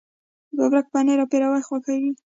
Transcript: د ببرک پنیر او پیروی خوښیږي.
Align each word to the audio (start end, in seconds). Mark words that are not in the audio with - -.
د 0.55 0.57
ببرک 0.59 0.85
پنیر 0.93 1.17
او 1.21 1.29
پیروی 1.31 1.63
خوښیږي. 1.67 2.11